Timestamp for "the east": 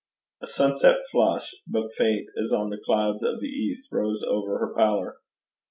3.39-3.91